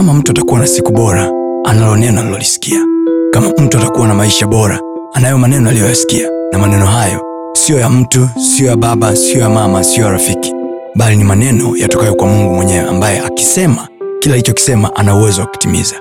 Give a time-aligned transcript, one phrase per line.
[0.00, 1.30] kama mtu atakuwa na siku bora
[1.64, 2.86] analo neno alilolisikia
[3.32, 4.80] kama mtu atakuwa na maisha bora
[5.12, 6.28] anayo maneno aliyoyasikia.
[6.52, 7.20] Na maneno hayo
[7.52, 10.52] siyo ya mtu siyo ya baba siyo ya mama siyo ya rafiki.
[10.94, 13.88] Bali ni maneno yatokayo kwa mungu mwenyewe ambaye akisema
[14.20, 15.96] kila alichokisema ana uwezo wa kutimiza.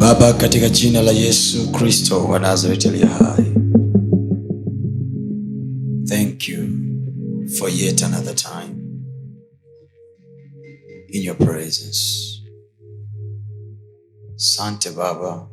[0.00, 3.44] Baba katika jina la yesu kristo wa nazareti aliye hai.
[6.08, 6.58] Thank you
[7.58, 8.77] for yet another time
[11.08, 12.34] in your presence.
[14.36, 15.50] Sante baba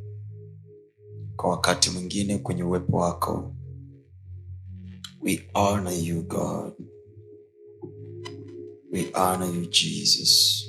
[1.35, 3.55] kwa wakati mwingine kwenye uwepo wako.
[5.21, 6.73] We honor you god.
[8.91, 10.63] We honor you jesus.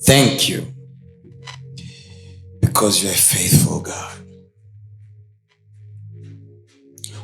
[0.00, 0.62] Thank you.
[2.60, 4.22] Because you are faithful, God.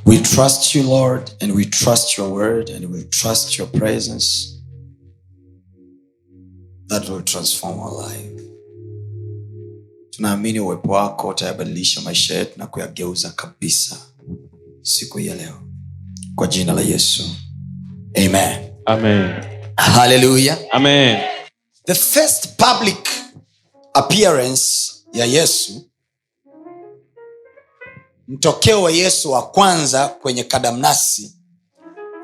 [0.05, 4.52] We trust you, Lord, and we trust your word, and we trust your presence
[6.93, 8.43] that will transform our life.
[10.11, 13.97] Tunaamini uwepo wako utayabadilisha maisha yetu na kuyageuza kabisa
[14.83, 15.63] siku ya leo,
[16.35, 17.23] kwa jina la Yesu,
[18.17, 18.73] amen.
[18.87, 19.45] Amen.
[19.77, 21.21] haleluya Amen.
[21.87, 23.09] the first public
[23.95, 25.91] appearance ya yesu
[28.29, 31.37] mtokeo wa yesu wa kwanza kwenye kadamnasi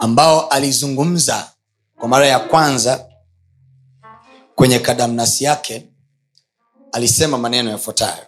[0.01, 1.53] ambao alizungumza
[1.99, 3.08] kwa mara ya kwanza
[4.59, 5.89] kwenye kadamnasi yake
[6.93, 8.27] alisema maneno yafuatayo.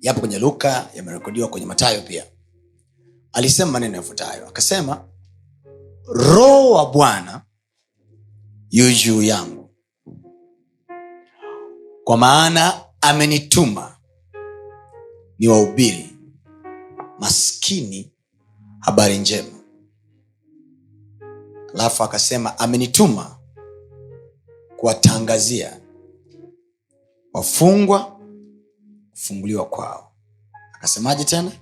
[0.00, 2.24] Yapo kwenye luka yamerekodiwa kwenye matayo pia.
[3.32, 5.08] Alisema maneno yafuatayo akasema
[6.06, 7.42] roho wa bwana
[8.70, 9.70] yu juu yangu.
[12.04, 13.96] Kwa maana amenituma
[15.38, 16.16] ni wahubiri
[17.18, 18.12] maskini
[18.80, 19.58] habari njema.
[21.74, 23.35] Alafu akasema amenituma
[24.76, 25.80] kuwatangazia
[27.32, 28.16] wafungwa
[29.10, 30.12] kufunguliwa kwao.
[30.74, 31.52] Akasemaje tena?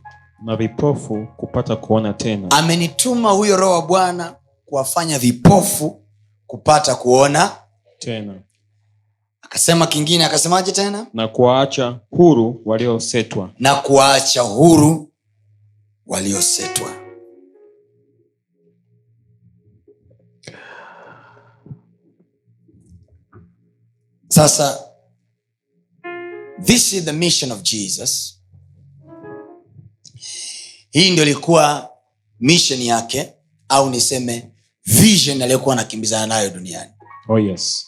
[0.44, 2.50] Na vipofu kupata kuona tena.
[2.50, 6.02] Amenituma huyo roho wa bwana kuwafanya vipofu
[6.46, 7.52] kupata kuona
[7.98, 8.34] tena.
[9.42, 11.06] Akasema kingine akasemaje tena?
[11.12, 13.50] Na kuwaacha huru waliosetwa.
[13.58, 15.12] Na kuwaacha huru
[16.06, 17.03] waliosetwa
[24.34, 24.78] sasa
[26.64, 28.40] this is the mission of jesus.
[30.90, 31.90] Hii ndio ilikuwa
[32.40, 33.32] mission yake
[33.68, 34.50] au niseme
[34.86, 36.90] vision aliyokuwa anakimbizana nayo duniani.
[37.28, 37.86] Oh yes.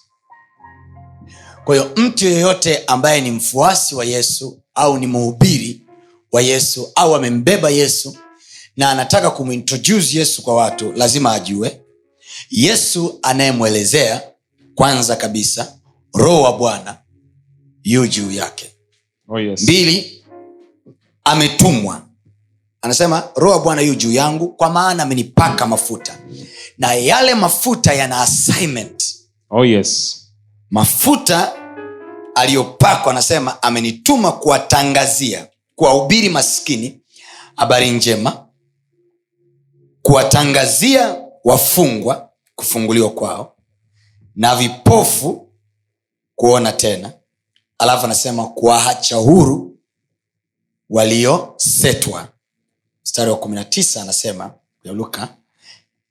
[1.65, 5.81] Kwa hiyo mtu yeyote ambaye ni mfuasi wa yesu au ni mhubiri
[6.33, 8.17] wa yesu au amembeba yesu
[8.77, 11.81] na anataka kumintroduce yesu kwa watu lazima ajue
[12.51, 14.23] yesu anayemwelezea
[14.75, 15.76] kwanza kabisa
[16.17, 16.99] roho wa bwana
[17.85, 18.71] yu juu yake.
[19.29, 19.63] Oh yes.
[19.63, 20.25] Mbili
[21.25, 22.03] ametumwa.
[22.81, 26.19] Anasema roho wa bwana yu juu yangu kwa maana amenipaka mafuta.
[26.79, 29.05] Na yale mafuta yana assignment.
[29.51, 30.23] Oh yes.
[30.71, 31.53] Mafuta
[32.35, 37.01] aliyopakwa anasema amenituma kuwatangazia kuwahubiri maskini
[37.57, 38.47] habari njema
[40.03, 43.57] kuwatangazia wafungwa kufunguliwa kwao
[44.37, 45.46] na vipofu
[46.37, 47.13] kuona tena.
[47.79, 49.79] Alafu anasema kuwaacha huru
[50.91, 52.29] waliosetwa
[53.05, 54.55] mstari wa 19 anasema
[54.85, 55.37] ya luka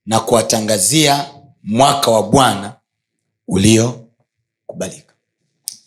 [0.05, 1.29] na kuwatangazia
[1.63, 2.75] mwaka wa bwana
[3.47, 5.13] uliokubalika.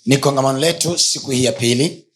[0.07, 2.07] Ni kongamano letu siku hii ya pili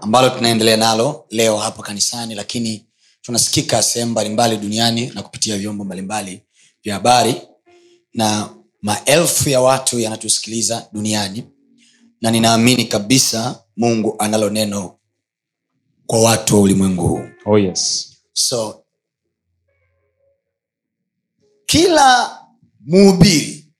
[0.00, 2.86] ambalo tunaendelea nalo leo hapa kanisani lakini
[3.22, 6.42] tunasikika sehemu mbalimbali duniani na kupitia vyombo mbalimbali
[6.84, 7.42] vya habari
[8.14, 8.48] na
[8.82, 11.44] maelfu ya watu yanatusikiliza duniani
[12.20, 14.98] na ninaamini kabisa mungu analo neno
[16.06, 17.28] kwa watu wa ulimwengu huu.
[17.46, 18.12] Oh yes.
[18.32, 18.84] So
[21.66, 22.38] kila
[22.80, 23.72] mhubiri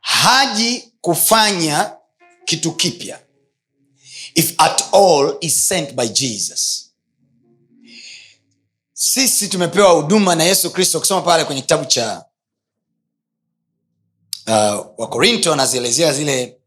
[0.00, 1.96] haji kufanya
[2.44, 3.20] kitu kipya
[4.34, 6.90] if at all is sent by jesus.
[8.92, 12.24] Sisi tumepewa huduma na yesu kristo ukisoma pale kwenye kitabu cha
[14.46, 16.59] uh, wakorinto anazielezea zile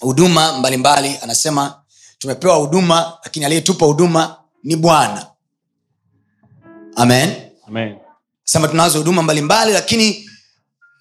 [0.00, 1.18] huduma mbalimbali.
[1.22, 1.82] Anasema
[2.18, 5.26] tumepewa huduma lakini aliyetupa huduma ni bwana.
[6.96, 7.50] Amen.
[7.66, 7.98] Amen.
[8.44, 10.30] Sema tunazo huduma mbalimbali lakini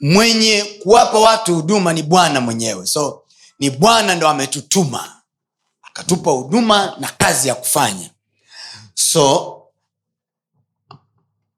[0.02, 2.86] mwenye kuwapa watu huduma ni bwana mwenyewe.
[2.88, 3.24] So
[3.60, 5.22] ni bwana ndo ametutuma
[5.84, 8.10] akatupa huduma na kazi ya kufanya.
[8.94, 9.54] So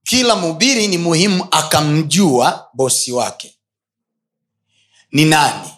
[0.03, 3.55] kila mhubiri ni muhimu akamjua bosi wake.
[5.11, 5.69] Ni nani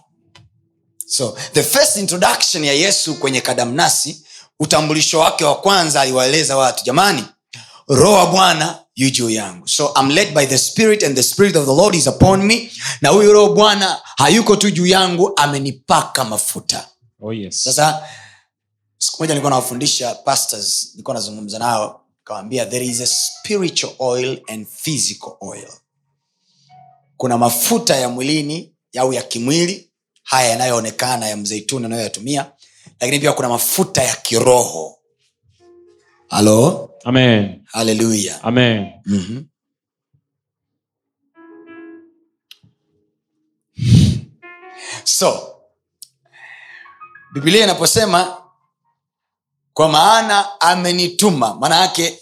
[1.11, 4.25] so the first introduction ya yesu kwenye kadamnasi
[4.59, 7.23] utambulisho wake wa kwanza aliwaeleza watu jamani
[7.87, 9.67] roho wa bwana yu juu yangu.
[9.67, 12.71] So I'm led by the spirit and the spirit of the lord is upon me
[13.01, 16.87] na huyu roho bwana hayuko tu juu yangu amenipaka mafuta.
[17.21, 17.63] Oh yes.
[17.63, 18.07] sasa
[18.97, 24.67] siku moja nilikuwa nawafundisha pastors nilikuwa nazungumza nao kawambia there is a spiritual oil and
[24.67, 25.67] physical oil.
[27.17, 29.90] Kuna mafuta ya mwilini au ya kimwili
[30.31, 32.51] haya yanayoonekana ya mzeituni anayoyatumia
[32.99, 34.97] lakini pia kuna mafuta ya kiroho.
[36.29, 36.89] Halo?
[37.65, 38.43] Haleluya.
[39.05, 39.45] Mm-hmm.
[45.03, 45.55] so
[47.33, 48.37] bibilia inaposema
[49.73, 52.19] kwa maana amenituma maana yake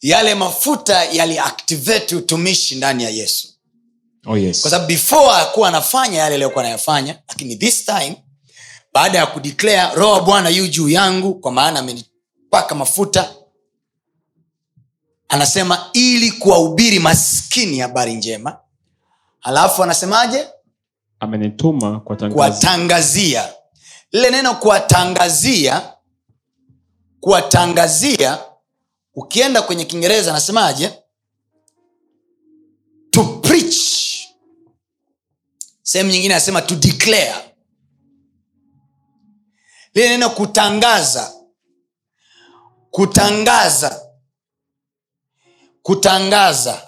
[0.00, 3.53] yale mafuta yaliactivate utumishi ndani ya yesu
[4.26, 4.60] Oh yes.
[4.62, 8.24] kwa sababu before akuwa anafanya yale aliyokuwa anayafanya lakini this time
[8.94, 13.34] baada ya kudeclare roho wa bwana yu juu yangu kwa maana amenipaka mafuta
[15.28, 18.58] anasema ili kuwahubiri maskini habari njema.
[19.40, 20.46] Halafu anasemaje?
[21.20, 22.00] Amenituma
[22.34, 23.48] kuwatangazia.
[24.12, 25.92] Lile neno kuwatangazia
[27.20, 28.38] kuwatangazia
[29.14, 30.92] ukienda kwenye kiingereza anasemaje
[35.94, 37.34] sehemu nyingine anasema to declare.
[39.94, 41.32] Lile neno kutangaza.
[42.90, 44.00] Kutangaza.
[45.82, 46.82] Kutangaza.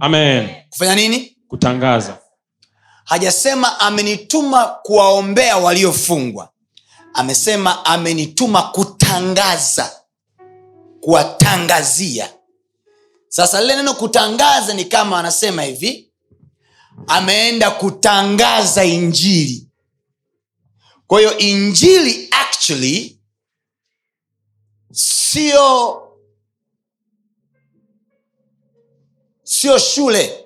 [0.00, 0.48] Amen.
[0.70, 1.36] kufanya nini?
[1.48, 2.18] Kutangaza.
[3.04, 6.50] hajasema amenituma kuwaombea waliofungwa.
[7.14, 10.00] Amesema amenituma kutangaza.
[11.00, 12.30] Kuwatangazia.
[13.28, 16.12] Sasa lile neno kutangaza ni kama anasema hivi
[17.06, 19.68] ameenda kutangaza injili.
[21.06, 23.20] Kwa hiyo injili actually
[24.92, 26.02] sio
[29.42, 30.42] sio shule.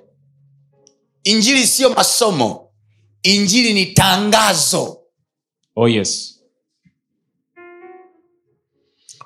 [1.25, 2.73] Injili siyo masomo.
[3.23, 5.03] Injili ni tangazo.
[5.77, 6.37] Oh yes.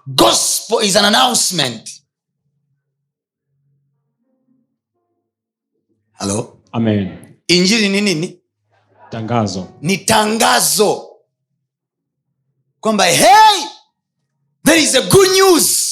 [0.07, 2.03] gospel is an announcement.
[6.13, 7.19] Halo Amen.
[7.49, 8.39] injili ni nini
[9.11, 9.69] Tangazo.
[9.81, 11.09] ni tangazo
[12.81, 13.65] kwamba hey
[14.65, 15.91] there is a good news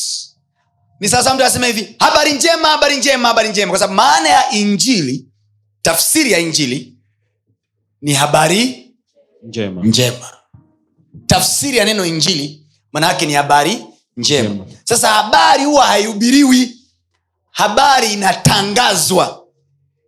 [1.01, 4.51] ni sasa mtu anasema hivi habari njema habari njema habari njema kwa sababu maana ya
[4.51, 5.29] injili
[5.83, 6.99] tafsiri ya injili
[8.03, 8.95] ni habari
[9.43, 9.83] Njema.
[9.85, 10.31] njema
[11.27, 13.85] tafsiri ya neno injili maanayake ni habari
[14.17, 14.67] njema Njema.
[14.85, 16.77] sasa habari huwa haihubiriwi
[17.51, 19.42] habari inatangazwa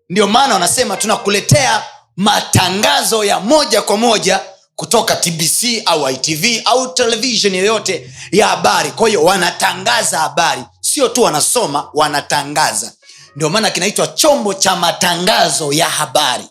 [0.09, 1.83] ndio maana wanasema tunakuletea
[2.17, 4.41] matangazo ya moja kwa moja
[4.77, 8.91] kutoka tbc au itv au televishen yoyote ya habari.
[8.91, 12.93] Kwa hiyo wanatangaza habari sio tu wanasoma wanatangaza.
[13.37, 16.45] Ndio maana kinaitwa chombo cha matangazo ya habari.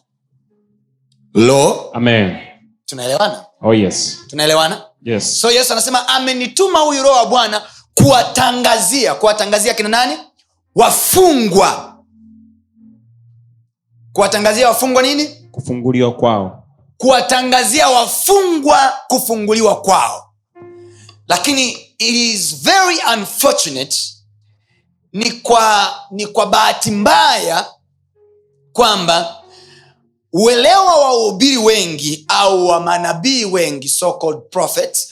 [1.34, 1.90] Lo?
[1.94, 2.38] Amen.
[2.86, 3.46] tunaelewana?
[3.62, 4.18] Oh yes.
[4.30, 4.82] tunaelewana?
[5.04, 5.40] Yes.
[5.42, 7.62] so yesu anasema amenituma huyu roho wa bwana
[7.94, 9.16] kuwatangazia.
[9.16, 10.18] Kuwatangazia kina nani?
[10.76, 11.93] Wafungwa
[14.14, 16.64] kuwatangazia wafungwa nini Kufunguliwa kwao.
[16.98, 20.30] kuwatangazia wafungwa kufunguliwa kwao
[21.28, 23.98] lakini it is very unfortunate
[25.14, 27.66] ni kwa ni kwa bahati mbaya
[28.74, 29.36] kwamba
[30.34, 35.10] uelewa wa wahubiri wengi au wa manabii wengi so called prophets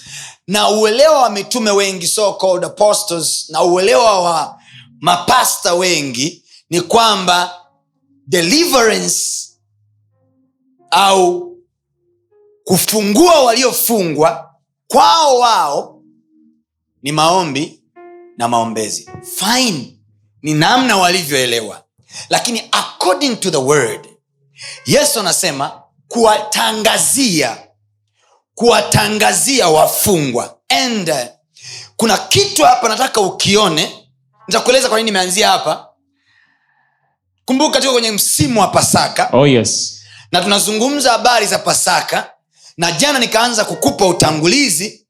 [0.48, 4.60] na uelewa wa mitume wengi so called apostles na uelewa wa
[5.00, 7.61] mapasta wengi ni kwamba
[8.28, 9.48] deliverance
[10.92, 11.52] au
[12.64, 14.52] kufungua waliofungwa
[14.88, 16.04] kwao wao
[17.04, 17.84] ni maombi
[18.38, 19.10] na maombezi.
[19.36, 20.00] Fine
[20.42, 21.84] ni namna walivyoelewa.
[22.30, 24.08] Lakini according to the word
[24.86, 27.58] yesu anasema kuwatangazia
[28.56, 30.58] kuwatangazia wafungwa.
[30.70, 31.18] And uh,
[31.98, 34.08] kuna kitu hapa nataka ukione.
[34.48, 35.88] Nitakueleza kwa nini nimeanzia hapa
[37.52, 40.02] kumbuka tuko kwenye msimu wa pasaka Oh yes.
[40.32, 42.30] na tunazungumza habari za pasaka
[42.78, 45.06] na jana nikaanza kukupa utangulizi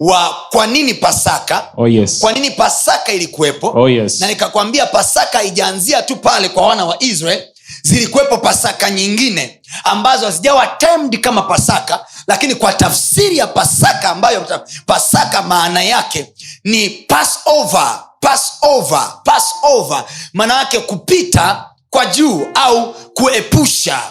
[0.00, 2.18] wa kwa nini pasaka Oh yes.
[2.20, 4.20] kwa nini pasaka ilikuwepo Oh yes.
[4.20, 7.42] na nikakwambia pasaka haijaanzia tu pale kwa wana wa israel
[7.84, 14.46] zilikuwepo pasaka nyingine ambazo hazijawa termed kama pasaka lakini kwa tafsiri ya pasaka ambayo
[14.86, 16.32] pasaka maana yake
[16.64, 20.04] ni passover passover passover.
[20.32, 24.02] Maana yake kupita kwa juu au kuepusha.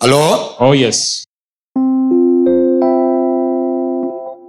[0.00, 0.54] Halo?
[0.58, 1.24] Oh yes.